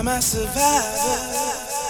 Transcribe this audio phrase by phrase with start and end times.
[0.00, 1.89] I'm a survivor.